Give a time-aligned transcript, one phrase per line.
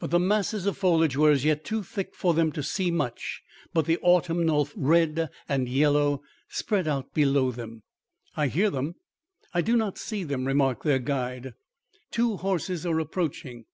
[0.00, 3.40] But the masses of foliage were as yet too thick for them to see much
[3.72, 7.82] but the autumnal red and yellow spread out below them.
[8.36, 8.96] "I hear them;
[9.54, 11.54] I do not see them," remarked their guide.
[12.10, 13.64] "Two horses are approaching."